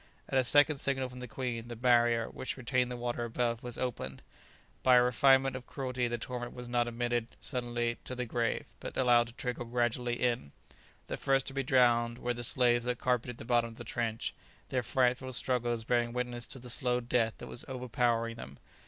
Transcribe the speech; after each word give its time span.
At 0.27 0.39
a 0.39 0.43
second 0.43 0.77
signal 0.77 1.09
from 1.09 1.19
the 1.19 1.27
queen, 1.27 1.67
the 1.67 1.75
barrier, 1.75 2.27
which 2.27 2.57
retained 2.57 2.91
the 2.91 2.97
water 2.97 3.23
above, 3.23 3.61
was 3.61 3.77
opened. 3.77 4.23
By 4.81 4.95
a 4.95 5.03
refinement 5.03 5.55
of 5.55 5.67
cruelty 5.67 6.07
the 6.07 6.17
torrent 6.17 6.55
was 6.55 6.67
not 6.67 6.87
admitted 6.87 7.27
suddenly 7.39 7.99
to 8.05 8.15
the 8.15 8.25
grave, 8.25 8.65
but 8.79 8.97
allowed 8.97 9.27
to 9.27 9.33
trickle 9.33 9.65
gradually 9.65 10.15
in. 10.19 10.53
The 11.05 11.17
first 11.17 11.45
to 11.49 11.53
be 11.53 11.61
drowned 11.61 12.17
were 12.17 12.33
the 12.33 12.43
slaves 12.43 12.85
that 12.85 12.97
carpeted 12.97 13.37
the 13.37 13.45
bottom 13.45 13.67
of 13.69 13.75
the 13.75 13.83
trench, 13.83 14.33
their 14.69 14.81
frightful 14.81 15.33
struggles 15.33 15.83
bearing 15.83 16.13
witness 16.13 16.47
to 16.47 16.57
the 16.57 16.71
slow 16.71 16.99
death 16.99 17.35
that 17.37 17.45
was 17.45 17.63
overpowering 17.67 18.37
them. 18.37 18.57